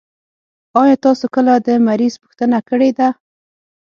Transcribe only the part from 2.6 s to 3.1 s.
کړي ده؟